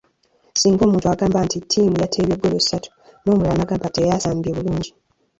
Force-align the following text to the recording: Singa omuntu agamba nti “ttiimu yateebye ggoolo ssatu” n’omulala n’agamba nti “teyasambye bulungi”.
Singa 0.55 0.81
omuntu 0.85 1.07
agamba 1.13 1.39
nti 1.45 1.57
“ttiimu 1.61 1.97
yateebye 2.03 2.35
ggoolo 2.37 2.59
ssatu” 2.61 2.89
n’omulala 3.23 3.57
n’agamba 3.57 3.85
nti 3.87 3.95
“teyasambye 3.97 4.49
bulungi”. 4.55 4.91